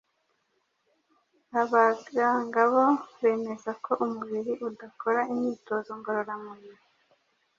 [1.61, 2.85] Abahanga bo
[3.21, 6.81] bemeza ko umubiri udakora imyitozo ngororamubiri